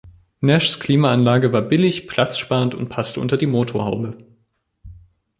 Nashs 0.39 0.79
Klimaanlage 0.79 1.53
war 1.53 1.61
billig, 1.61 2.07
platzsparend 2.07 2.73
und 2.73 2.89
passte 2.89 3.19
unter 3.19 3.37
die 3.37 3.45
Motorhaube. 3.45 4.17